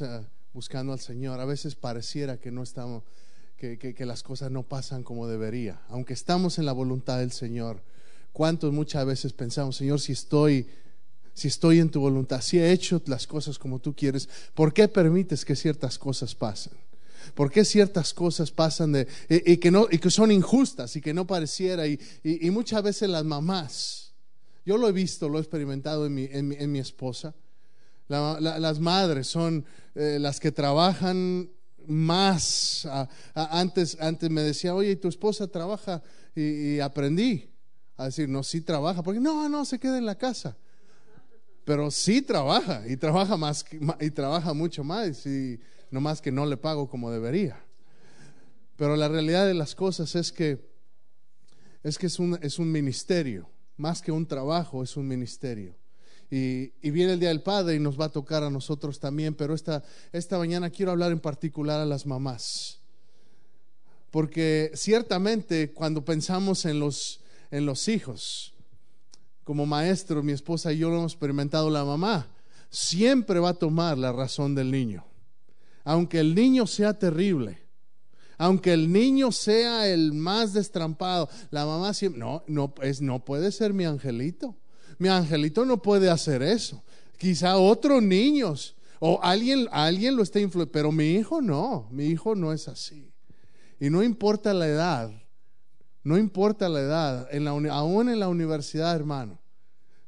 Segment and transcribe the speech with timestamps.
[0.00, 0.20] Eh,
[0.52, 3.02] buscando al Señor, a veces pareciera que no estamos,
[3.56, 5.80] que, que- las cosas no pasan como debería.
[5.88, 7.82] Aunque estamos en la voluntad del Señor,
[8.32, 10.66] ¿cuántos muchas veces pensamos, Señor, si estoy,
[11.34, 14.88] si estoy en tu voluntad, si he hecho las cosas como tú quieres, ¿por qué
[14.88, 16.72] permites que ciertas cosas pasen?
[17.34, 21.00] ¿Por qué ciertas cosas pasan de, y, y que no, y que son injustas y
[21.00, 21.86] que no pareciera?
[21.86, 24.12] Y- y muchas veces las mamás,
[24.64, 27.34] yo lo he visto, lo he experimentado en mi, en mi, en mi esposa.
[28.10, 31.48] La- la- las madres son eh, las que trabajan
[31.86, 32.84] más.
[33.34, 36.02] Antes, antes me decía, oye, tu esposa trabaja
[36.34, 37.48] y, y aprendí
[37.96, 40.56] a decir, no, sí trabaja, porque no, no, se queda en la casa.
[41.64, 43.64] Pero sí trabaja y trabaja más
[44.00, 45.60] y trabaja mucho más y
[45.92, 47.64] no más que no le pago como debería.
[48.74, 50.68] Pero la realidad de las cosas es que
[51.84, 55.76] es que es un, es un ministerio, más que un trabajo, es un ministerio.
[56.30, 59.54] Y, viene el Día del Padre y nos va a tocar a nosotros también, pero
[59.54, 62.78] esta, esta mañana quiero hablar en particular a las mamás.
[64.10, 67.20] Porque ciertamente cuando pensamos en los,
[67.50, 68.54] en los hijos,
[69.44, 72.28] como maestro, mi esposa y yo lo hemos experimentado, la mamá
[72.70, 75.04] siempre va a tomar la razón del niño.
[75.82, 77.58] Aunque el niño sea terrible,
[78.38, 83.50] aunque el niño sea el más destrampado, la mamá siempre, no, no, es, no puede
[83.50, 84.56] ser mi angelito.
[85.00, 86.82] Mi angelito no puede hacer eso.
[87.16, 92.34] Quizá otros niños o alguien, alguien lo está influyendo, pero mi hijo no, mi hijo
[92.34, 93.10] no es así.
[93.80, 95.10] Y no importa la edad,
[96.04, 97.28] no importa la edad,
[97.70, 99.38] aún en la universidad, hermano,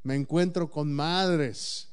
[0.02, 1.88] me encuentro con madres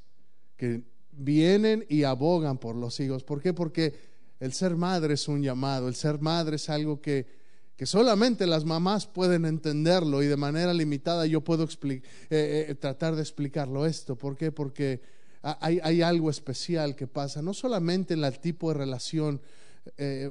[0.58, 0.84] que
[1.14, 3.24] vienen y abogan por los hijos.
[3.24, 3.54] ¿Por qué?
[3.54, 3.98] Porque
[4.42, 7.39] el ser madre es un llamado, el ser madre es algo que,
[7.80, 13.16] que solamente las mamás pueden entenderlo y de manera limitada yo puedo eh, eh, tratar
[13.16, 14.18] de explicarlo esto.
[14.18, 14.52] ¿Por qué?
[14.52, 15.02] Porque
[15.44, 19.42] ha- hay, algo especial que pasa, no solamente en el tipo de relación,
[19.96, 20.30] eh,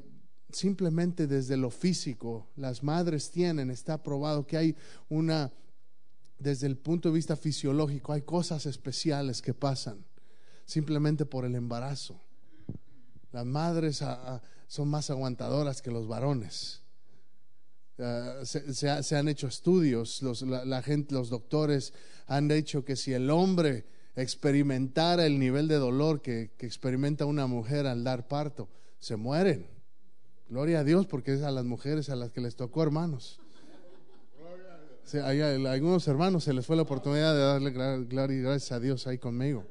[0.53, 4.76] simplemente desde lo físico, las madres tienen, está probado que hay
[5.08, 5.50] una,
[6.38, 10.04] desde el punto de vista fisiológico, hay cosas especiales que pasan
[10.66, 12.20] simplemente por el embarazo.
[13.32, 14.04] Las madres
[14.66, 16.82] son más aguantadoras que los varones.
[18.00, 21.92] Ah, se, se ha- se han hecho estudios, los, la, la gente, los doctores
[22.28, 27.87] han dicho que si el hombre experimentara el nivel de dolor que, experimenta una mujer
[27.87, 28.69] al dar parto,
[29.00, 29.66] se mueren.
[30.48, 33.41] Gloria a Dios porque es a las mujeres a las que les tocó, hermanos.
[35.14, 39.06] A algunos hermanos se les fue la oportunidad de darle gloria y gracias a Dios
[39.06, 39.64] ahí conmigo.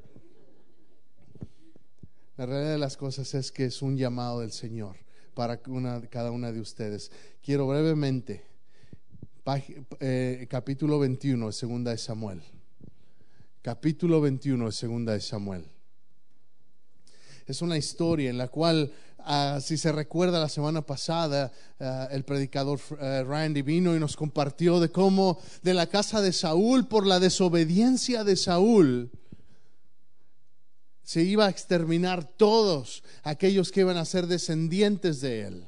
[2.36, 4.96] La realidad de las cosas es que es un llamado del Señor
[5.38, 5.60] para
[6.10, 7.12] cada una de ustedes.
[7.40, 8.44] Quiero brevemente,
[10.00, 12.42] eh, capítulo 21 de Segunda de Samuel.
[13.62, 15.64] Capítulo 21 de Segunda de Samuel.
[17.46, 22.24] Es una historia en la cual, ah, si se recuerda la semana pasada, ah, el
[22.24, 27.06] predicador eh, Randy vino y nos compartió de cómo de la casa de Saúl, por
[27.06, 29.12] la desobediencia de Saúl,
[31.08, 35.64] se iba a exterminar todos aquellos que iban a ser descendientes de él.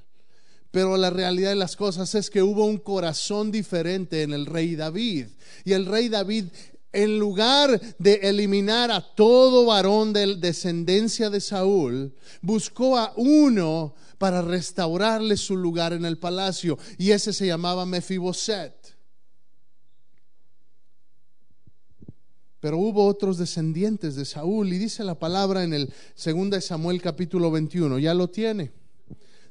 [0.70, 4.76] Pero la realidad de las cosas es que hubo un corazón diferente en el rey
[4.76, 5.28] David.
[5.64, 6.48] Y el rey David,
[6.92, 14.42] en lugar de eliminar a todo varón de descendencia de Saúl, buscó a uno para
[14.42, 16.76] restaurarle su lugar en el palacio.
[16.98, 18.79] Y ese se llamaba Mefiboset.
[22.60, 25.92] Pero hubo otros descendientes de Saúl y dice la palabra en el
[26.22, 28.70] 2 de Samuel capítulo 21, ya lo tiene.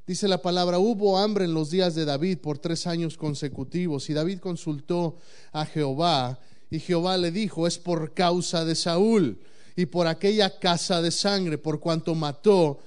[0.06, 4.14] Dice la palabra, hubo hambre en los días de David por tres años consecutivos y
[4.14, 5.18] David consultó
[5.52, 6.40] a Jehová
[6.70, 9.40] y Jehová le dijo, es por causa de Saúl
[9.76, 12.80] y por aquella casa de sangre, por cuanto mató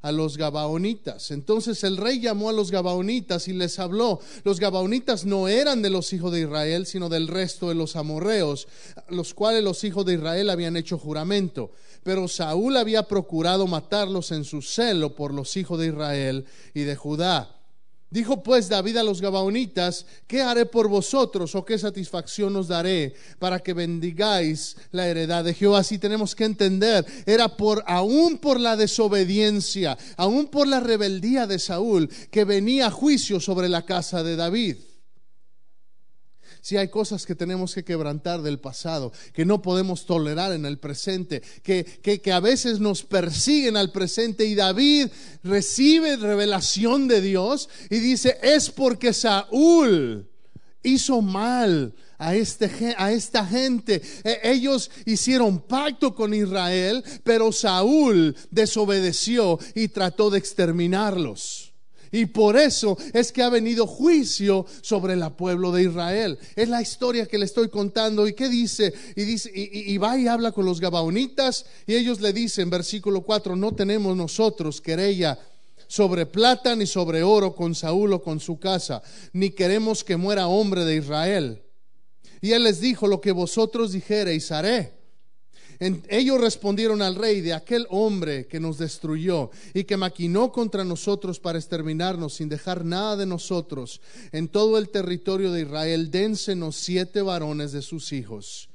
[0.00, 1.30] a los Gabaonitas.
[1.30, 4.20] Entonces el rey llamó a los Gabaonitas y les habló.
[4.44, 8.68] Los Gabaonitas no eran de los hijos de Israel, sino del resto de los amorreos,
[9.08, 11.72] los cuales los hijos de Israel habían hecho juramento.
[12.04, 16.96] Pero Saúl había procurado matarlos en su celo por los hijos de Israel y de
[16.96, 17.57] Judá.
[18.10, 23.14] Dijo pues David a los Gabaonitas, ¿qué haré por vosotros o qué satisfacción os daré
[23.38, 25.80] para que bendigáis la heredad de Jehová?
[25.80, 31.58] Así tenemos que entender, era por aún por la desobediencia, aún por la rebeldía de
[31.58, 34.76] Saúl, que venía juicio sobre la casa de David.
[36.60, 40.78] Si hay cosas que tenemos que quebrantar del pasado, que no podemos tolerar en el
[40.78, 45.08] presente, que, que, que a veces nos persiguen al presente y David
[45.42, 50.28] recibe revelación de Dios y dice, es porque Saúl
[50.82, 54.02] hizo mal a, este, a esta gente.
[54.24, 61.67] E, ellos hicieron pacto con Israel, pero Saúl desobedeció y trató de exterminarlos.
[62.10, 66.38] Y por eso es que ha venido juicio sobre el pueblo de Israel.
[66.56, 68.26] Es la historia que le estoy contando.
[68.26, 68.92] ¿Y qué dice?
[69.16, 73.22] Y, dice, y, y va y habla con los gabaonitas y ellos le dicen, versículo
[73.22, 75.38] 4, no tenemos nosotros querella
[75.86, 79.02] sobre plata ni sobre oro con Saúl o con su casa,
[79.32, 81.62] ni queremos que muera hombre de Israel.
[82.40, 84.97] Y él les dijo, lo que vosotros dijereis haré
[85.80, 91.38] ellos respondieron al rey de aquel hombre que nos destruyó y que maquinó contra nosotros
[91.38, 94.00] para exterminarnos sin dejar nada de nosotros
[94.32, 98.68] en todo el territorio de Israel, dénsenos siete varones de sus hijos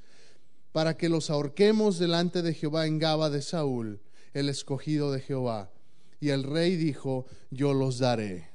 [0.73, 4.01] para que los ahorquemos delante de Jehová en Gaba de Saúl,
[4.33, 5.71] el escogido de Jehová.
[6.19, 8.49] Y el rey dijo, yo los daré.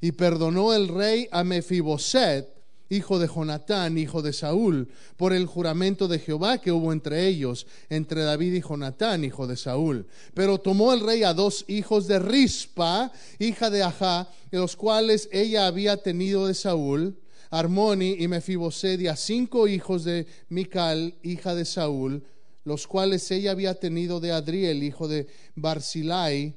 [0.00, 2.48] Y perdonó el rey a Mefiboset,
[2.92, 7.66] hijo de Jonatán, hijo de Saúl, por el juramento de Jehová que hubo entre ellos,
[7.88, 10.06] entre David y Jonatán, hijo de Saúl.
[10.34, 15.66] Pero tomó el rey a dos hijos de Rispa, hija de Ajá, los cuales ella
[15.66, 17.18] había tenido de Saúl,
[17.50, 22.22] Armoni y Mefiboset, y a cinco hijos de Mical, hija de Saúl,
[22.64, 26.54] los cuales ella había tenido de Adriel, hijo de Barzilai,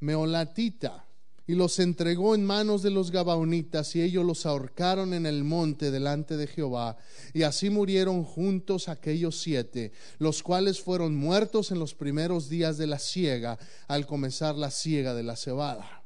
[0.00, 1.05] Meolatita
[1.46, 5.90] y los entregó en manos de los Gabaonitas y ellos los ahorcaron en el monte
[5.90, 6.96] delante de Jehová.
[7.32, 12.88] Y así murieron juntos aquellos siete, los cuales fueron muertos en los primeros días de
[12.88, 16.02] la siega, al comenzar la siega de la cebada.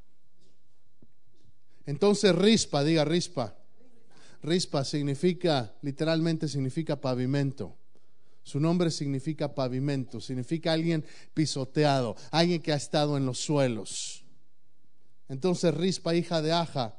[1.86, 3.56] Entonces rispa, diga rispa.
[4.42, 7.76] Rispa significa, literalmente significa pavimento.
[8.42, 11.04] Su nombre significa pavimento, significa alguien
[11.34, 14.19] pisoteado, alguien que ha estado en los suelos.
[15.30, 16.96] Entonces Rispa, hija de Aja,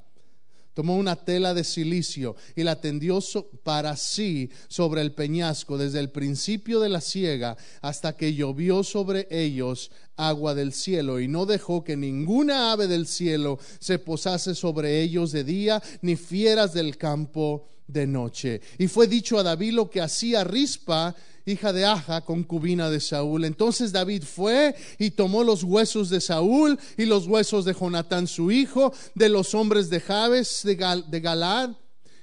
[0.74, 3.20] tomó una tela de silicio y la tendió
[3.64, 9.28] para sí sobre el peñasco desde el principio de la siega hasta que llovió sobre
[9.30, 15.02] ellos agua del cielo y no dejó que ninguna ave del cielo se posase sobre
[15.02, 18.62] ellos de día ni fieras del campo de noche.
[18.78, 21.14] Y fue dicho a David lo que hacía Rispa
[21.52, 23.46] hija de Aja, concubina de Saúl.
[23.46, 28.52] Entonces David fue y tomó los huesos de Saúl y los huesos de Jonatán su
[28.52, 31.72] hijo, de los hombres de Jabes de, Gal Galad,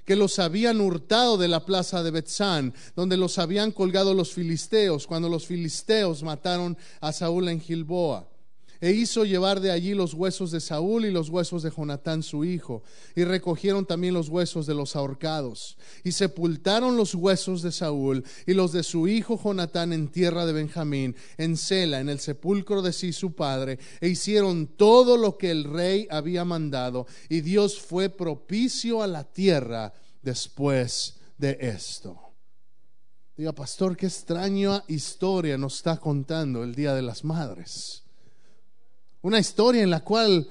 [0.05, 5.07] que los habían hurtado de la plaza de Betzán, donde los habían colgado los filisteos,
[5.07, 8.28] cuando los filisteos mataron a Saúl en Gilboa
[8.81, 12.45] e hizo llevar de allí los huesos de Saúl y los huesos de Jonatán su
[12.45, 12.83] hijo,
[13.15, 18.55] y recogieron también los huesos de los ahorcados, y sepultaron los huesos de Saúl y
[18.55, 22.93] los de su hijo Jonatán en tierra de Benjamín, en Sela, en el sepulcro de
[22.93, 28.09] sí su padre, e hicieron todo lo que el rey había mandado, y Dios fue
[28.09, 29.93] propicio a la tierra
[30.23, 32.19] después de esto.
[33.37, 38.03] Diga, pastor, qué extraña historia nos está contando el Día de las Madres.
[39.23, 40.49] Una historia en la cual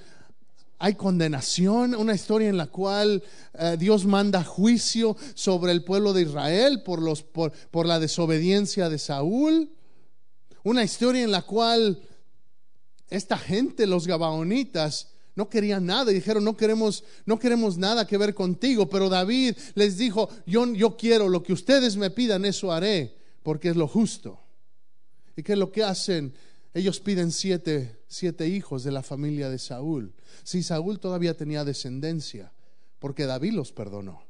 [0.80, 6.24] hay condenación, una historia en la cual eh, Dios manda juicio sobre el pueblo de
[6.24, 9.72] Israel por, los, por, por la desobediencia de Saúl.
[10.64, 12.02] Una historia en la cual
[13.10, 15.08] esta gente, los gabaonitas,
[15.38, 18.90] no querían nada dijeron, no queremos, no queremos nada que ver contigo.
[18.90, 23.70] Pero David les dijo, yo, yo quiero lo que ustedes me pidan, eso haré, porque
[23.70, 24.40] es lo justo.
[25.36, 26.34] ¿Y qué es lo que hacen?
[26.78, 30.14] Ellos piden siete, siete hijos de la familia de Saúl.
[30.44, 32.54] Si Saúl todavía tenía descendencia,
[33.00, 34.22] porque David los perdonó.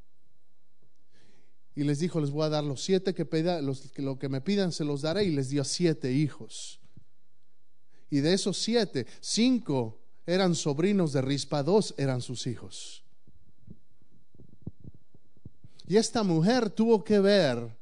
[1.76, 4.72] Y les dijo, les voy a dar los siete que, pida, lo que me pidan
[4.72, 6.80] se los daré y les dio siete hijos.
[8.10, 13.04] Y de esos siete, cinco eran sobrinos de Rispa, dos eran sus hijos.
[15.86, 17.76] Y esta mujer tuvo que ver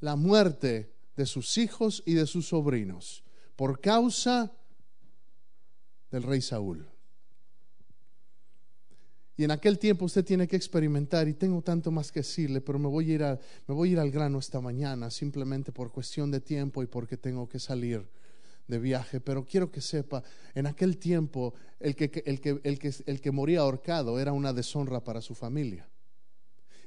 [0.00, 3.24] la muerte de sus hijos y de sus sobrinos
[3.56, 4.52] por causa
[6.10, 6.86] del rey Saúl.
[9.38, 12.78] Y en aquel tiempo usted tiene que experimentar, y tengo tanto más que decirle, pero
[12.78, 13.20] me voy a ir,
[13.66, 17.18] me voy a ir al grano esta mañana, simplemente por cuestión de tiempo y porque
[17.18, 18.08] tengo que salir
[18.66, 20.22] de viaje, pero quiero que sepa,
[20.54, 24.52] en aquel tiempo el que, el que, el que, el que moría ahorcado era una
[24.52, 25.86] deshonra para su familia.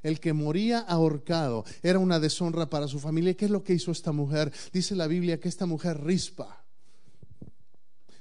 [0.02, 3.34] El que moría ahorcado era una deshonra para su familia.
[3.34, 4.52] ¿Qué es lo que hizo esta mujer?
[4.72, 6.64] Dice la Biblia que esta mujer rispa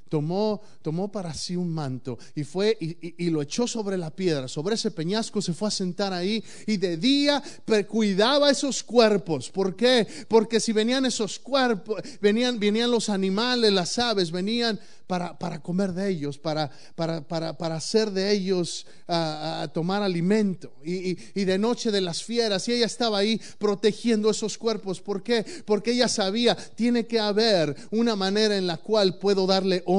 [0.09, 4.75] tomó, tomó para sí un manto y fue y, lo echó sobre la piedra, sobre
[4.75, 7.41] ese peñasco, se fue a sentar ahí y de día
[7.87, 9.49] cuidaba esos cuerpos.
[9.49, 10.07] ¿Por qué?
[10.27, 15.93] Porque si venían esos cuerpos, venían, venían los animales, las aves, venían para, para comer
[15.93, 20.71] de ellos, para, para, para, para hacer de ellos, a tomar alimento.
[20.83, 25.01] Y, y, de noche de las fieras, y ella estaba ahí protegiendo esos cuerpos.
[25.01, 25.43] ¿Por qué?
[25.65, 29.98] Porque ella sabía, tiene que haber una manera en la cual puedo darle honra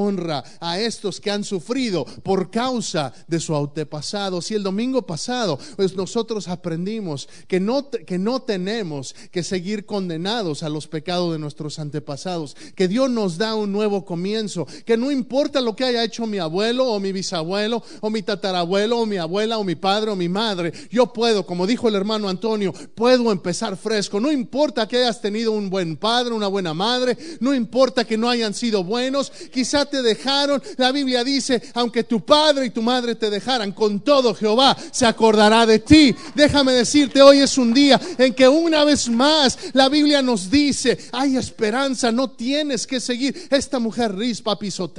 [0.59, 4.41] a estos que han sufrido por causa de su antepasado.
[4.41, 10.63] Si el domingo pasado, pues nosotros aprendimos que no, que no tenemos que seguir condenados
[10.63, 15.11] a los pecados de nuestros antepasados, que Dios nos da un nuevo comienzo, que no
[15.11, 19.17] importa lo que haya hecho mi abuelo o mi bisabuelo o mi tatarabuelo o mi
[19.17, 23.31] abuela o mi padre o mi madre, yo puedo, como dijo el hermano Antonio, puedo
[23.31, 24.19] empezar fresco.
[24.19, 28.29] No importa que hayas tenido un buen padre, una buena madre, no importa que no
[28.29, 30.61] hayan sido buenos, quizá te dejaron.
[30.77, 35.05] La Biblia dice, aunque tu padre y tu madre te dejaran, con todo Jehová se
[35.05, 36.15] acordará de ti.
[36.33, 40.97] Déjame decirte, hoy es un día en que una vez más la Biblia nos dice,
[41.11, 43.47] hay esperanza, no tienes que seguir.
[43.51, 44.89] Esta mujer rispa pisó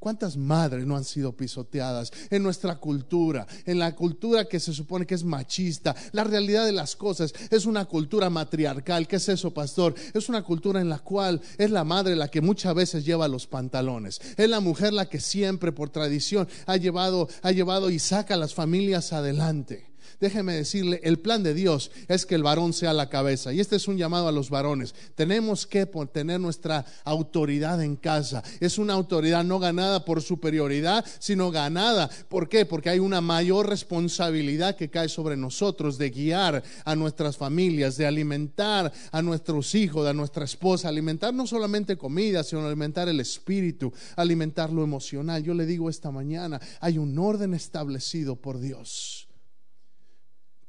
[0.00, 3.46] ¿Cuántas madres no han sido pisoteadas en nuestra cultura?
[3.66, 5.94] En la cultura que se supone que es machista.
[6.12, 9.06] La realidad de las cosas es una cultura matriarcal.
[9.06, 9.94] ¿Qué es eso, pastor?
[10.14, 13.46] Es una cultura en la cual es la madre la que muchas veces lleva los
[13.46, 14.22] pantalones.
[14.38, 18.38] Es la mujer la que siempre por tradición ha llevado, ha llevado y saca a
[18.38, 19.89] las familias adelante.
[20.20, 23.54] Déjeme decirle, el plan de Dios es que el varón sea la cabeza.
[23.54, 24.94] Y este es un llamado a los varones.
[25.14, 28.42] Tenemos que tener nuestra autoridad en casa.
[28.60, 32.10] Es una autoridad no ganada por superioridad, sino ganada.
[32.28, 32.66] ¿Por qué?
[32.66, 38.06] Porque hay una mayor responsabilidad que cae sobre nosotros de guiar a nuestras familias, de
[38.06, 43.90] alimentar a nuestros hijos, a nuestra esposa, alimentar no solamente comida, sino alimentar el espíritu,
[44.16, 45.42] alimentar lo emocional.
[45.42, 49.29] Yo le digo esta mañana, hay un orden establecido por Dios.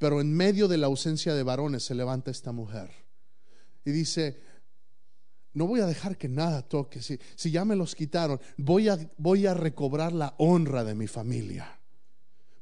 [0.02, 2.90] Pero en medio de la ausencia de varones se levanta esta mujer
[3.84, 4.40] y dice,
[5.54, 7.00] no voy a dejar que nada toque.
[7.00, 7.20] Si,
[7.52, 11.78] ya me los quitaron, voy a, recobrar la honra de mi familia.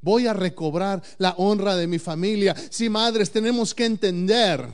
[0.03, 2.55] Voy a recobrar la honra de mi familia.
[2.69, 4.69] Si madres, tenemos que entender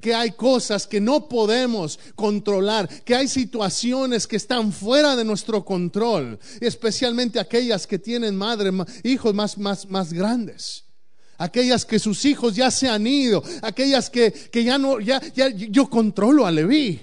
[0.00, 5.66] que hay cosas que no podemos controlar, que hay situaciones que están fuera de nuestro
[5.66, 8.70] control, especialmente aquellas que tienen madre,
[9.02, 10.84] hijos más, más, más grandes
[11.38, 15.88] aquellas que sus hijos ya se han ido, aquellas que, ya no, ya, ya yo
[15.88, 17.00] controlo a Leví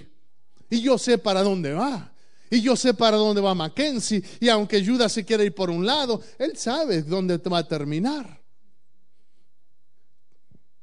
[0.70, 2.12] y yo sé para dónde va.
[2.50, 4.22] Y yo sé para dónde va Mackenzie.
[4.38, 8.42] Y aunque Judas se quiere ir por un lado, él sabe dónde va a terminar.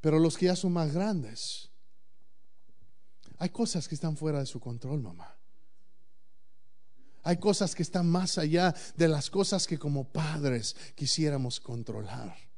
[0.01, 1.69] Pero los que ya son más grandes,
[3.37, 5.35] hay cosas que están fuera de su control, mamá.
[7.23, 12.48] Hay cosas que están más allá de las cosas que como padres quisiéramos controlar.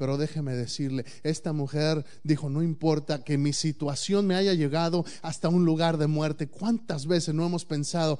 [0.00, 5.50] Pero déjeme decirle, esta mujer dijo, no importa que mi situación me haya llegado hasta
[5.50, 6.48] un lugar de muerte.
[6.48, 8.18] ¿Cuántas veces no hemos pensado,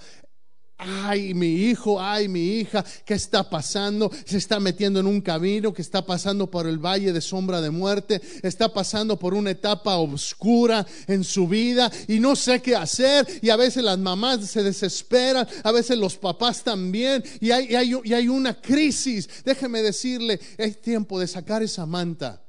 [0.81, 4.11] ay, mi hijo, ay, mi hija, ¿qué está pasando?
[4.25, 7.71] Se está metiendo en un camino que está pasando por el valle de sombra de
[7.71, 13.27] muerte, está pasando por una etapa oscura en su vida y no sé qué hacer.
[13.43, 17.69] Y a veces las mamás se desesperan, a veces los papás también, y hay,
[18.05, 19.29] y hay una crisis.
[19.45, 22.41] Déjeme decirle, es tiempo de sacar esa manta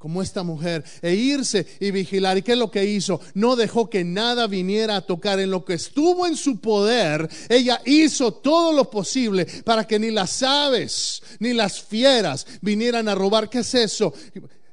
[0.00, 2.38] como esta mujer, e irse y vigilar.
[2.38, 3.20] ¿Y qué es lo que hizo?
[3.34, 7.28] No dejó que nada viniera a tocar en lo que estuvo en su poder.
[7.50, 13.14] Ella hizo todo lo posible para que ni las aves ni las fieras vinieran a
[13.14, 13.50] robar.
[13.50, 14.14] ¿Qué es eso?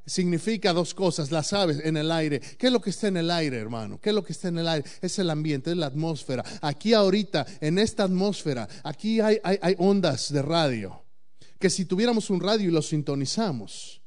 [0.05, 2.39] Significa dos cosas, las aves en el aire.
[2.39, 3.99] ¿Qué es lo que está en el aire, hermano?
[3.99, 4.89] ¿Qué es lo que está en el aire?
[5.01, 6.45] Es el ambiente, es la atmósfera.
[6.61, 11.03] Aquí ahorita, en esta atmósfera, aquí hay, hay ondas de radio.
[11.59, 13.99] Que si tuviéramos un radio y lo sintonizamos,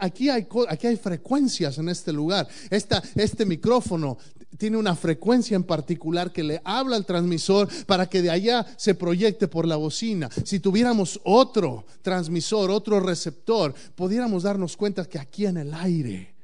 [0.00, 2.48] Aquí hay, aquí hay frecuencias en este lugar.
[2.70, 4.18] este micrófono
[4.58, 8.94] tiene una frecuencia en particular que le habla al transmisor para que de allá se
[8.94, 10.28] proyecte por la bocina.
[10.44, 16.34] Si tuviéramos otro transmisor, otro receptor, pudiéramos darnos cuenta que aquí en el aire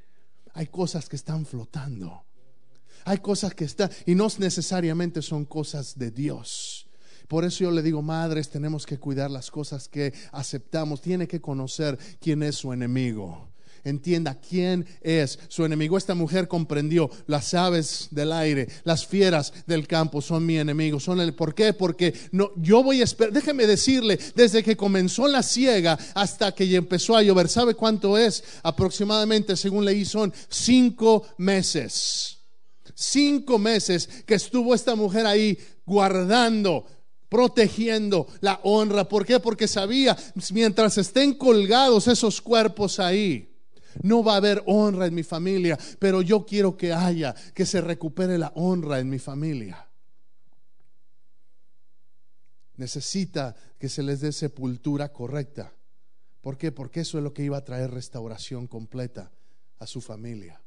[0.53, 2.23] hay cosas que están flotando.
[3.05, 6.87] Hay cosas que están, y no necesariamente son cosas de Dios.
[7.27, 11.01] Por eso yo le digo, madres, tenemos que cuidar las cosas que aceptamos.
[11.01, 13.49] Tiene que conocer quién es su enemigo.
[13.85, 15.97] entienda quién es su enemigo.
[15.97, 20.99] Esta mujer comprendió las aves del aire, las fieras del campo son mi enemigo.
[20.99, 21.73] Son el, ¿Por qué?
[21.73, 23.33] Porque no, yo voy a esperar.
[23.33, 28.43] Déjeme decirle, desde que comenzó la siega hasta que empezó a llover, ¿sabe cuánto es?
[28.63, 32.37] Aproximadamente, según leí, son cinco meses.
[32.95, 36.85] Cinco meses que estuvo esta mujer ahí guardando
[37.33, 39.09] protegiendo la honra.
[39.09, 39.39] ¿Por qué?
[39.39, 40.15] Porque sabía,
[40.51, 43.57] mientras estén colgados esos cuerpos ahí,
[44.03, 47.81] no va a haber honra en mi familia, pero yo quiero que haya, que se
[47.81, 49.89] recupere la honra en mi familia.
[52.77, 55.73] Necesita que se les dé sepultura correcta.
[56.39, 56.71] ¿Por qué?
[56.71, 59.31] Porque eso es lo que iba a traer restauración completa
[59.79, 60.61] a su familia.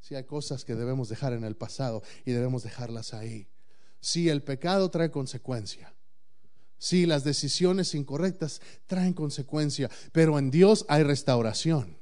[0.00, 3.46] Si hay cosas que debemos dejar en el pasado y debemos dejarlas ahí.
[4.02, 5.94] Si el pecado trae consecuencia.
[6.76, 11.96] Si las decisiones incorrectas traen consecuencia, pero en Dios hay restauración.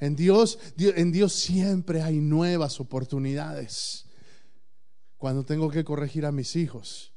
[0.00, 4.06] En Dios, en Dios siempre hay nuevas oportunidades.
[5.18, 7.12] Cuando tengo que corregir a mis hijos,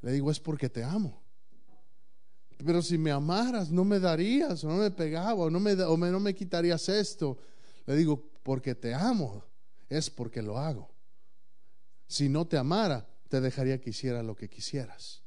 [0.00, 1.22] le digo es porque te amo.
[2.64, 5.96] Pero si me amaras, no me darías, o no me pegaba, o no me, o
[5.98, 7.36] no me quitarías esto.
[7.84, 9.44] Le digo, porque te amo,
[9.90, 10.95] es porque lo hago.
[12.06, 15.22] Si no te amara, te dejaría que hiciera lo que quisieras.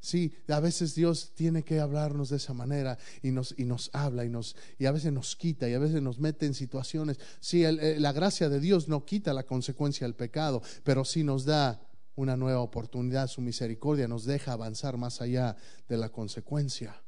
[0.00, 4.24] Sí, a veces Dios tiene que hablarnos de esa manera y nos, y nos habla
[4.24, 7.18] y, nos, y a veces nos quita y a veces nos mete en situaciones.
[7.40, 11.44] Sí, eh, la gracia de Dios no quita la consecuencia del pecado, pero sí nos
[11.44, 11.80] da
[12.14, 13.26] una nueva oportunidad.
[13.26, 15.56] Su misericordia nos deja avanzar más allá
[15.88, 17.02] de la consecuencia.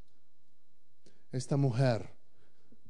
[1.31, 2.20] Esta mujer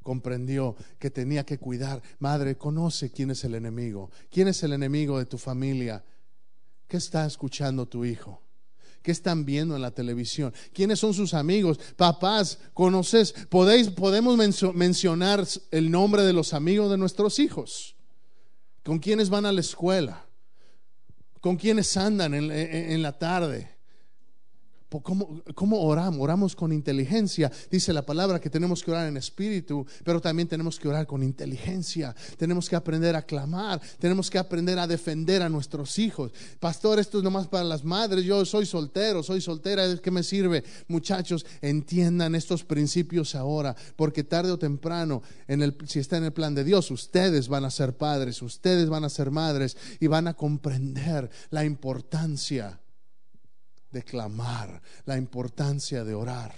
[0.03, 2.01] comprendió que tenía que cuidar.
[2.20, 4.12] Madre, conoce quién es el enemigo.
[4.29, 6.03] ¿Quién es el enemigo de tu familia?
[6.88, 8.41] ¿Qué está escuchando tu hijo?
[9.01, 10.53] ¿Qué están viendo en la televisión?
[10.74, 11.79] ¿Quiénes son sus amigos?
[11.96, 13.34] Papás, ¿conoces?
[13.50, 14.38] ¿Podéis, podemos
[14.75, 17.96] mencionar el nombre de los amigos de nuestros hijos.
[18.84, 20.25] ¿Con quiénes van a la escuela?
[21.39, 23.80] ¿Con quiénes andan en la tarde?
[25.00, 26.19] ¿Cómo, ¿Cómo, oramos?
[26.19, 27.49] Oramos con inteligencia.
[27.69, 31.23] Dice la palabra que tenemos que orar en espíritu, pero también tenemos que orar con
[31.23, 32.13] inteligencia.
[32.38, 36.34] Tenemos que aprender a clamar, tenemos que aprender a defender a nuestros hijos.
[36.60, 38.25] Pastor, esto es nomás para las madres.
[38.25, 40.63] Yo soy soltero, soy soltera, ¿de qué me sirve?
[40.89, 45.21] Muchachos, entiendan estos principios ahora, porque tarde o temprano,
[45.88, 49.10] si está en el plan de Dios, ustedes van a ser padres, ustedes van a
[49.10, 52.81] ser madres y van a comprender la importancia
[53.91, 56.54] de clamar, la importancia de orar.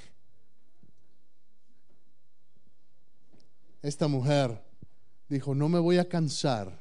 [3.82, 4.63] Esta mujer
[5.28, 6.80] dijo, no me voy a cansar,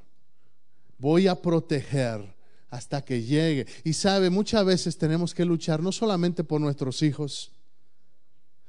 [0.99, 2.37] voy a proteger
[2.71, 3.67] hasta que llegue.
[3.85, 7.53] Y sabe, muchas veces tenemos que luchar no solamente por nuestros hijos,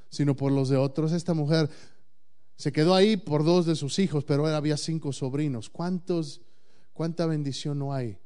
[0.10, 1.12] sino por los de otros.
[1.12, 1.70] Esta mujer
[2.56, 5.70] se quedó ahí por dos de sus hijos, pero había cinco sobrinos.
[5.70, 6.42] ¿Cuántos,
[6.94, 8.18] cuánta bendición no hay?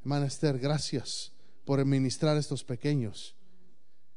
[0.00, 0.28] Hermana
[0.60, 1.31] gracias
[1.64, 3.36] por ministrar a estos pequeños,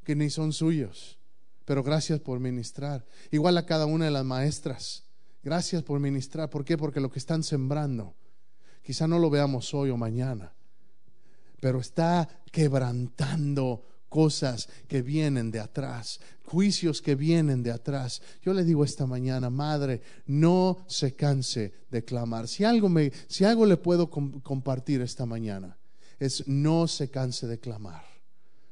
[0.03, 1.17] que ni son suyos,
[1.65, 3.05] pero gracias por ministrar.
[3.31, 5.03] Igual a cada una de las maestras,
[5.43, 6.49] gracias por ministrar.
[6.49, 6.77] ¿Por qué?
[6.77, 8.15] Porque lo que están sembrando,
[8.83, 10.53] quizá no lo veamos hoy o mañana,
[11.59, 18.21] pero está quebrantando cosas que vienen de atrás, juicios que vienen de atrás.
[18.41, 22.47] Yo le digo esta mañana, madre, no se canse de clamar.
[22.47, 25.77] Si algo me si algo le puedo compartir esta mañana,
[26.19, 28.03] es no se canse de clamar.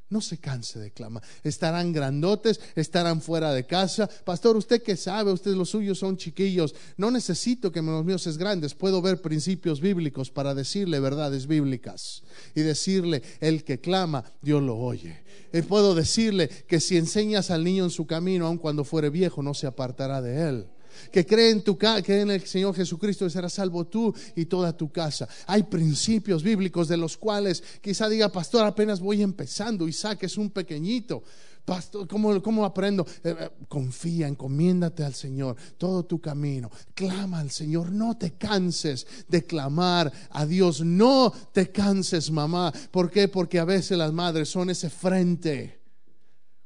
[0.10, 1.24] No se canse de clamar.
[1.44, 4.08] Estarán grandotes, estarán fuera de casa.
[4.24, 6.76] Pastor, usted que sabe, ustedes los suyos son chiquillos.
[6.98, 8.76] No necesito que los míos es grandes.
[8.76, 12.22] Puedo ver principios bíblicos para decirle verdades bíblicas
[12.54, 15.24] y decirle, el que clama, Dios lo oye.
[15.52, 19.42] Y puedo decirle que si enseñas al niño en su camino, aun cuando fuere viejo,
[19.42, 20.68] no se apartará de él
[21.12, 24.76] que cree en, tu, que en el Señor Jesucristo y serás salvo tú y toda
[24.76, 25.28] tu casa.
[25.48, 30.50] Hay principios bíblicos de los cuales quizá diga, pastor, apenas voy empezando, Isaac es un
[30.50, 31.24] pequeñito.
[31.66, 33.06] Pastor, ¿cómo, aprendo?
[33.24, 36.70] Eh, eh, confía, encomiéndate al Señor todo tu camino.
[36.94, 37.90] Clama al Señor.
[37.92, 40.82] No te canses de clamar a Dios.
[40.82, 42.74] No te canses, mamá.
[42.92, 43.30] ¿Por qué?
[43.30, 45.80] Porque a veces las madres son ese frente.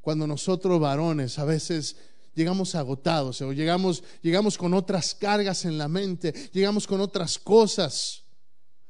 [0.02, 1.96] Cuando nosotros varones a veces
[2.38, 8.26] llegamos agotados o llegamos, llegamos con otras cargas en la mente, llegamos con otras cosas,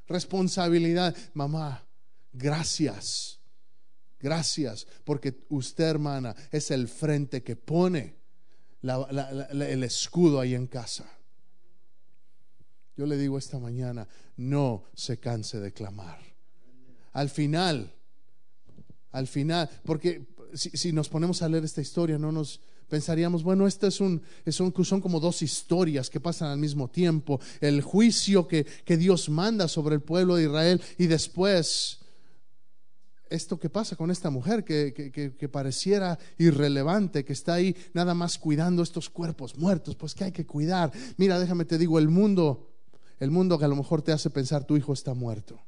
[0.06, 1.16] responsabilidad.
[1.34, 1.88] Mamá,
[2.34, 3.40] gracias,
[4.20, 8.18] gracias, porque usted, hermana, es el frente que pone
[8.84, 11.10] el escudo ahí en casa.
[12.98, 16.20] Yo le digo esta mañana, no se canse de clamar.
[17.14, 17.94] Al final,
[19.12, 23.68] al final, porque si, si, nos ponemos a leer esta historia, no nos Pensaríamos, bueno,
[23.68, 27.40] estas es un, son, son como dos historias que pasan al mismo tiempo.
[27.60, 32.00] El juicio que, que Dios manda sobre el pueblo de Israel y después
[33.30, 38.38] esto que pasa con esta mujer que, que, pareciera irrelevante, que está ahí nada más
[38.38, 40.92] cuidando estos cuerpos muertos, pues que hay que cuidar.
[41.18, 42.72] Mira, déjame te digo, el mundo,
[43.20, 45.60] el mundo que a lo mejor te hace pensar tu hijo está muerto.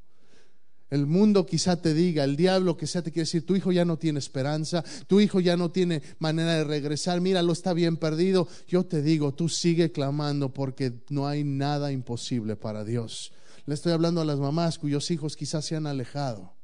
[0.90, 3.98] El mundo quizá te diga, el diablo quizá te quiere decir, tu hijo ya no
[3.98, 8.48] tiene esperanza, tu hijo ya no tiene manera de regresar, mira, lo está bien perdido.
[8.68, 13.32] Yo te digo, tú sigue clamando porque no hay nada imposible para Dios.
[13.66, 16.60] Le estoy hablando a las mamás cuyos hijos quizás se han alejado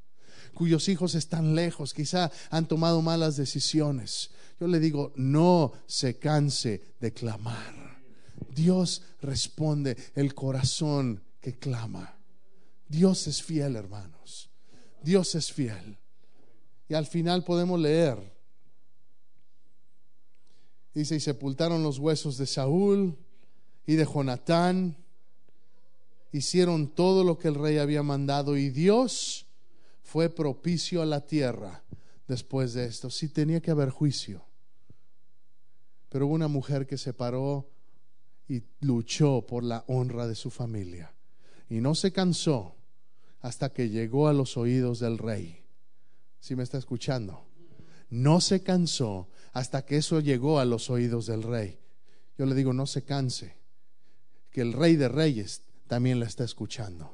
[0.56, 4.30] cuyos hijos están lejos, quizá han tomado malas decisiones.
[4.58, 8.00] Yo le digo, no se canse de clamar.
[8.54, 12.15] Dios responde el corazón que clama.
[12.88, 14.50] Dios es fiel, hermanos.
[15.02, 15.98] Dios es fiel.
[16.88, 18.32] Y al final podemos leer.
[20.94, 23.16] Dice, y sepultaron los huesos de Saúl
[23.86, 24.96] y de Jonatán.
[26.32, 29.46] Hicieron todo lo que el rey había mandado y Dios
[30.02, 31.82] fue propicio a la tierra
[32.28, 33.10] después de esto.
[33.10, 34.44] Sí tenía que haber juicio.
[36.08, 37.68] Pero hubo una mujer que se paró
[38.48, 41.12] y luchó por la honra de su familia.
[41.68, 42.75] Y no se cansó
[43.46, 45.62] hasta que llegó a los oídos del rey.
[46.40, 47.46] Si me está escuchando?
[48.10, 51.78] No se cansó hasta que eso llegó a los oídos del rey.
[52.36, 53.56] Yo le digo, no se canse,
[54.50, 57.12] que el rey de reyes también la está escuchando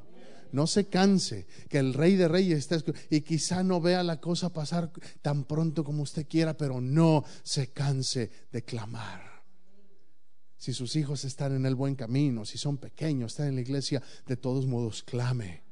[0.53, 2.77] no se canse, que el rey de reyes está
[3.09, 4.93] y quizá no vea la cosa pasar
[5.23, 9.43] tan pronto como usted quiera, pero no se canse de clamar.
[10.59, 14.03] Si sus hijos están en el buen camino, si son pequeños, están en la iglesia,
[14.27, 15.63] de todos modos clame,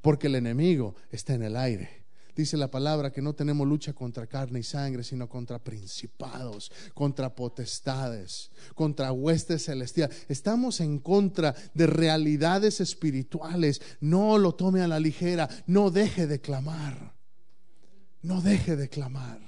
[0.00, 1.98] porque el enemigo está en el aire
[2.38, 7.34] Dice la palabra que no tenemos lucha contra carne y sangre, sino contra principados, contra
[7.34, 10.24] potestades, contra huestes celestiales.
[10.28, 13.82] Estamos en contra de realidades espirituales.
[14.00, 17.16] No lo tome a la ligera, no deje de clamar.
[18.22, 19.40] No deje de clamar.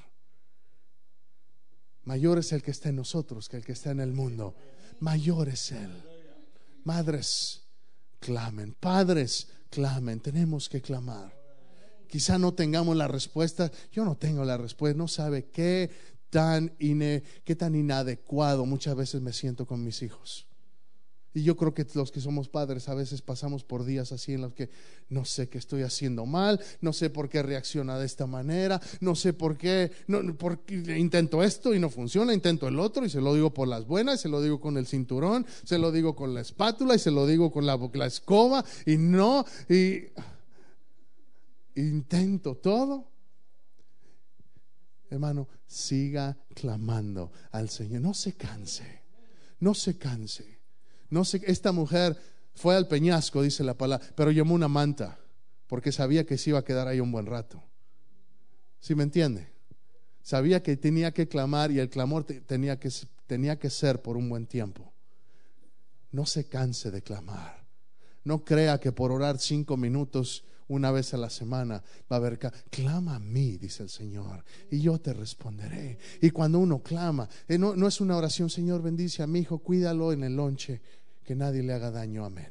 [2.03, 4.57] Mayor es el que está en nosotros que el que está en el mundo.
[4.99, 5.93] Mayor es Él.
[6.83, 7.60] Madres,
[8.21, 8.75] clamen.
[8.79, 10.21] Padres, clamen.
[10.21, 11.37] Tenemos que clamar.
[12.07, 13.71] Quizá no tengamos la respuesta.
[13.93, 14.97] Yo no tengo la respuesta.
[14.97, 15.91] No sabe qué
[16.31, 20.50] tan, qué tan inadecuado muchas veces me siento con mis hijos.
[21.33, 24.41] Y yo creo que los que somos padres a veces pasamos por días así en
[24.41, 24.69] los que
[25.09, 29.15] no sé qué estoy haciendo mal, no sé por qué reacciona de esta manera, no
[29.15, 30.21] sé por qué, no,
[30.97, 34.21] intento esto y no funciona, intento el otro y se lo digo por las buenas,
[34.21, 37.27] se lo digo con el cinturón, se lo digo con la espátula y se lo
[37.27, 40.07] digo con la, la escoba y no, y
[41.77, 43.09] intento todo.
[45.11, 48.01] Hermano, siga clamando al Señor.
[48.01, 49.03] No se canse.
[49.59, 50.60] No se canse.
[51.11, 52.17] No se, esta mujer
[52.55, 55.19] fue al peñasco, dice la palabra, pero llamó una manta
[55.67, 57.63] porque sabía que se iba a quedar ahí un buen rato.
[58.81, 59.53] ¿Sí me entiende?
[60.23, 62.91] Sabía que tenía que clamar y el clamor tenía que,
[63.27, 64.93] tenía que ser por un buen tiempo.
[66.13, 67.65] No se canse de clamar.
[68.25, 72.39] No crea que por orar cinco minutos una vez a la semana va a haber,
[72.71, 75.99] clama a mí, dice el Señor, y yo te responderé.
[76.21, 79.59] Y cuando uno clama, eh, no, no es una oración, Señor, bendice a mi hijo,
[79.59, 80.81] cuídalo en el lonche,
[81.31, 82.51] que nadie le haga daño, amén.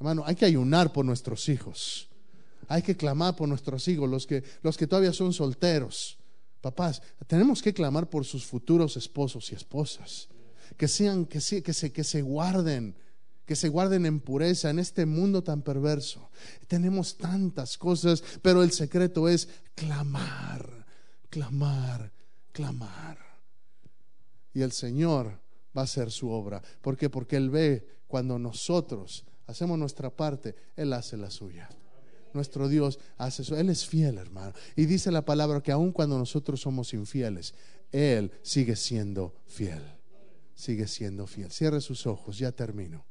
[0.00, 2.08] Hermano, hay que ayunar por nuestros hijos.
[2.66, 6.18] Hay que clamar por nuestros hijos, los que, los que todavía son solteros.
[6.60, 10.28] Papás, tenemos que clamar por sus futuros esposos y esposas.
[10.76, 12.96] Que sean, que, que, se, que se guarden
[13.46, 16.28] que se guarden en pureza en este mundo tan perverso.
[16.66, 20.86] Tenemos tantas cosas, pero el secreto es clamar,
[21.30, 22.10] clamar,
[22.50, 23.18] clamar.
[24.52, 25.43] Y el Señor
[25.76, 26.62] va a hacer su obra.
[26.80, 27.10] ¿Por qué?
[27.10, 31.68] Porque Él ve cuando nosotros hacemos nuestra parte, Él hace la suya.
[32.32, 33.56] Nuestro Dios hace eso.
[33.56, 34.52] Él es fiel, hermano.
[34.74, 37.54] Y dice la palabra que aun cuando nosotros somos infieles,
[37.92, 39.82] Él sigue siendo fiel.
[40.54, 41.50] Sigue siendo fiel.
[41.52, 43.04] Cierre sus ojos, ya termino.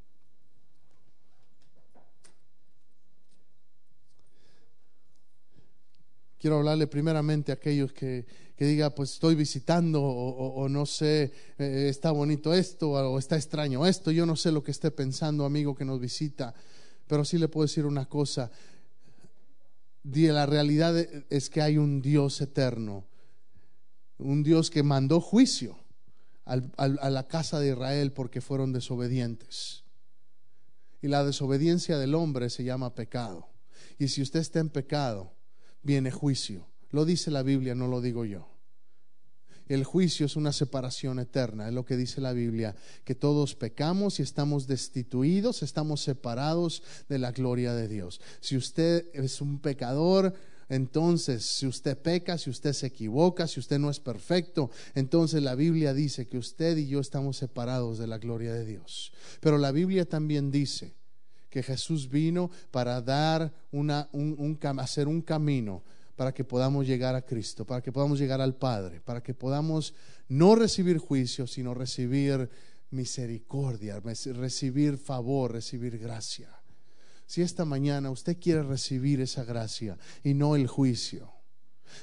[6.43, 11.87] quiero hablarle primeramente a aquellos que, que diga, pues estoy visitando o, no sé, eh,
[11.89, 15.75] está bonito esto o está extraño esto, yo no sé lo que esté pensando, amigo
[15.75, 16.53] que nos visita,
[17.07, 18.51] pero sí le puedo decir una cosa,
[20.03, 20.97] la realidad
[21.29, 23.05] es que hay un Dios eterno,
[24.17, 25.77] un Dios que mandó juicio
[26.45, 29.83] a la casa de Israel porque fueron desobedientes.
[31.01, 33.49] Y la desobediencia del hombre se llama pecado.
[33.97, 35.33] Y si usted está en pecado,
[35.81, 36.65] viene juicio.
[36.93, 38.47] Lo dice la Biblia, no lo digo yo.
[39.67, 44.19] El juicio es una separación eterna, es lo que dice la Biblia, que todos pecamos
[44.19, 48.21] y estamos destituidos, estamos separados de la gloria de Dios.
[48.41, 50.35] Si usted es un pecador,
[50.69, 55.55] entonces, si usted peca, si usted se equivoca, si usted no es perfecto, entonces la
[55.55, 59.11] Biblia dice que usted y yo estamos separados de la gloria de Dios.
[59.39, 60.93] Pero la Biblia también dice
[61.49, 63.89] que Jesús vino para dar un,
[64.77, 65.83] hacer un camino
[66.23, 69.93] para que podamos llegar a Cristo, para que podamos llegar al Padre, para que podamos
[70.29, 72.49] no recibir juicio, sino recibir
[72.91, 76.49] misericordia, recibir favor, recibir gracia.
[77.25, 81.29] Si esta mañana usted quiere recibir esa gracia y no el juicio,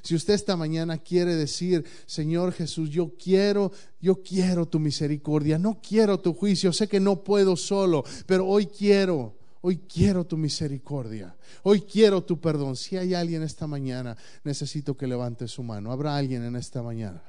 [0.03, 5.81] si usted esta mañana quiere decir, Señor Jesús, yo quiero, yo quiero tu misericordia, no
[5.81, 11.37] quiero tu juicio, sé que no puedo solo, pero hoy quiero Hoy quiero tu misericordia.
[11.63, 12.77] Hoy quiero tu perdón.
[12.77, 15.93] Si hay alguien esta mañana, necesito que levante su mano.
[15.93, 17.23] ¿Habrá alguien en esta mañana?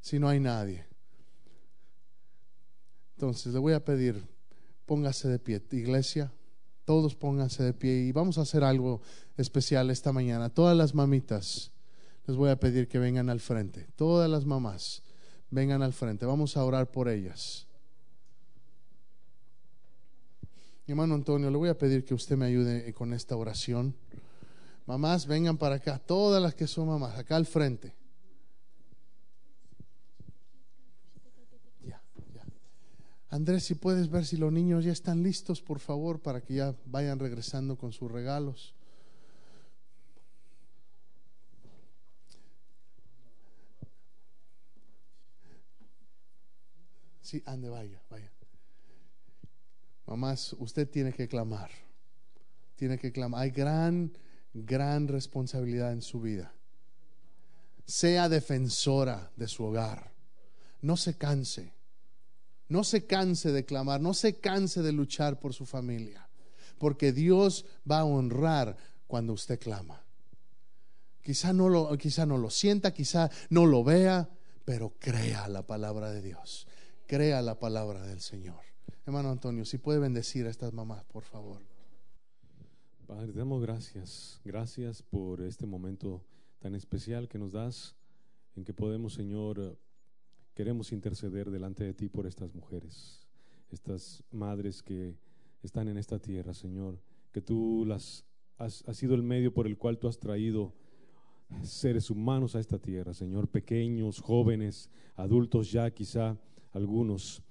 [0.00, 0.84] Si no hay nadie.
[3.14, 4.20] Entonces le voy a pedir,
[4.84, 6.32] póngase de pie, iglesia,
[6.84, 9.00] todos pónganse de pie y vamos a hacer algo
[9.36, 10.48] especial esta mañana.
[10.48, 11.70] Todas las mamitas,
[12.26, 15.01] les voy a pedir que vengan al frente, todas las mamás
[15.52, 16.26] vengan al frente.
[16.26, 17.66] Vamos a orar por ellas.
[20.86, 23.94] Mi hermano Antonio, le voy a pedir que usted me ayude con esta oración.
[24.86, 27.94] Mamás, vengan para acá, todas las que son mamás, acá al frente.
[31.84, 32.02] Ya,
[32.34, 32.44] ya.
[33.28, 36.74] Andrés, si puedes ver si los niños ya están listos, por favor, para que ya
[36.86, 38.74] vayan regresando con sus regalos.
[47.32, 48.30] Sí, ande, vaya, vaya.
[50.06, 51.70] Mamás, usted tiene que clamar.
[52.76, 53.40] Tiene que clamar.
[53.40, 54.12] Hay gran,
[54.52, 56.52] gran responsabilidad en su vida.
[57.86, 60.12] Sea defensora de su hogar.
[60.82, 61.72] No se canse.
[62.68, 64.02] No se canse de clamar.
[64.02, 66.28] No se canse de luchar por su familia.
[66.76, 70.02] Porque Dios va a honrar cuando usted clama.
[71.22, 74.28] Quizá no lo, quizá no lo sienta, quizá no lo vea,
[74.66, 76.66] pero crea la palabra de Dios
[77.12, 78.56] crea la palabra del Señor.
[79.04, 81.60] Hermano Antonio, si puede bendecir a estas mamás, por favor.
[83.06, 84.40] Padre, damos gracias.
[84.46, 86.24] Gracias por este momento
[86.58, 87.96] tan especial que nos das,
[88.56, 89.78] en que podemos, Señor,
[90.54, 93.28] queremos interceder delante de ti por estas mujeres,
[93.70, 95.14] estas madres que
[95.62, 96.98] están en esta tierra, Señor,
[97.30, 98.24] que tú las
[98.56, 100.72] has, has sido el medio por el cual tú has traído
[101.62, 106.38] seres humanos a esta tierra, Señor, pequeños, jóvenes, adultos ya quizá
[106.72, 107.42] algunos.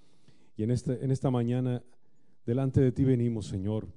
[0.58, 1.84] Y en, este, en esta mañana,
[2.46, 3.88] delante de ti venimos, Señor,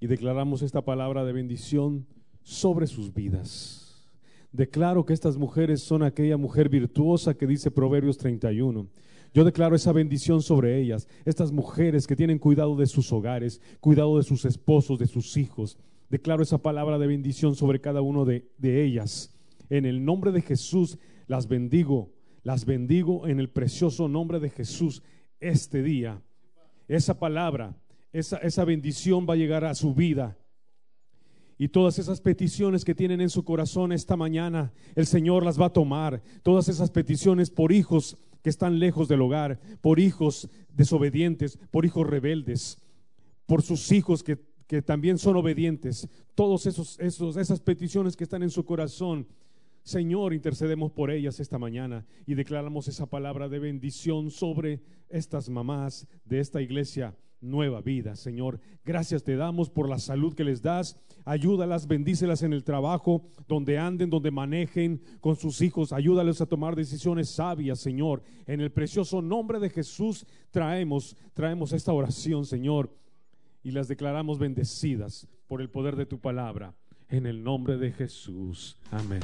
[0.00, 2.06] y declaramos esta palabra de bendición
[2.42, 4.08] sobre sus vidas.
[4.52, 8.88] Declaro que estas mujeres son aquella mujer virtuosa que dice Proverbios 31.
[9.32, 14.16] Yo declaro esa bendición sobre ellas, estas mujeres que tienen cuidado de sus hogares, cuidado
[14.16, 15.78] de sus esposos, de sus hijos.
[16.08, 19.32] Declaro esa palabra de bendición sobre cada uno de, de ellas.
[19.68, 22.10] En el nombre de Jesús las bendigo
[22.42, 25.02] las bendigo en el precioso nombre de Jesús
[25.40, 26.22] este día.
[26.88, 27.76] Esa palabra,
[28.12, 30.36] esa, esa bendición va a llegar a su vida.
[31.58, 35.66] Y todas esas peticiones que tienen en su corazón esta mañana, el Señor las va
[35.66, 36.22] a tomar.
[36.42, 42.06] Todas esas peticiones por hijos que están lejos del hogar, por hijos desobedientes, por hijos
[42.06, 42.78] rebeldes,
[43.44, 46.08] por sus hijos que, que también son obedientes.
[46.34, 49.26] Todas esos, esos, esas peticiones que están en su corazón,
[49.82, 56.06] Señor, intercedemos por ellas esta mañana y declaramos esa palabra de bendición sobre estas mamás
[56.24, 58.60] de esta iglesia nueva vida, Señor.
[58.84, 60.96] Gracias te damos por la salud que les das.
[61.24, 65.92] Ayúdalas, bendícelas en el trabajo, donde anden, donde manejen con sus hijos.
[65.92, 68.22] Ayúdales a tomar decisiones sabias, Señor.
[68.46, 72.94] En el precioso nombre de Jesús traemos, traemos esta oración, Señor,
[73.62, 76.74] y las declaramos bendecidas por el poder de tu palabra.
[77.08, 78.78] En el nombre de Jesús.
[78.90, 79.20] Amén.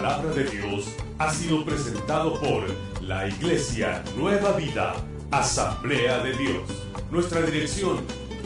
[0.00, 2.64] Palabra de Dios ha sido presentado por
[3.02, 4.94] la Iglesia Nueva Vida,
[5.30, 6.70] Asamblea de Dios.
[7.10, 7.98] Nuestra dirección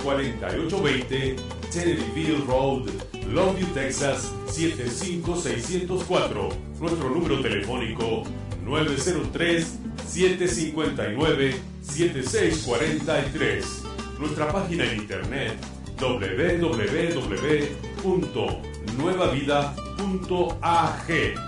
[0.02, 1.36] 4820
[1.72, 2.88] Tenneryville Road,
[3.32, 6.48] Longview, Texas 75604.
[6.80, 8.24] Nuestro número telefónico
[8.64, 13.82] 903 759 7643.
[14.18, 15.52] Nuestra página en internet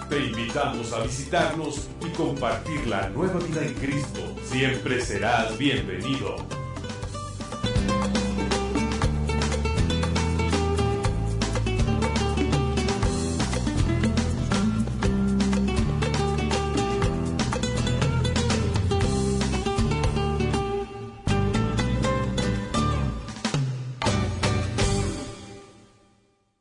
[0.09, 4.21] Te invitamos a visitarnos y compartir la nueva vida en Cristo.
[4.45, 6.37] Siempre serás bienvenido.